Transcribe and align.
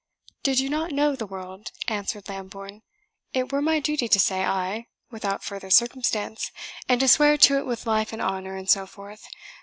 "Did 0.41 0.59
you 0.59 0.67
not 0.67 0.89
know 0.91 1.15
the 1.15 1.27
world," 1.27 1.71
answered 1.87 2.27
Lambourne, 2.27 2.81
"it 3.35 3.51
were 3.51 3.61
my 3.61 3.79
duty 3.79 4.07
to 4.07 4.17
say 4.19 4.43
ay, 4.43 4.87
without 5.11 5.43
further 5.43 5.69
circumstance, 5.69 6.49
and 6.89 6.99
to 7.01 7.07
swear 7.07 7.37
to 7.37 7.59
it 7.59 7.67
with 7.67 7.85
life 7.85 8.11
and 8.11 8.19
honour, 8.19 8.55
and 8.55 8.67
so 8.67 8.87
forth. 8.87 9.21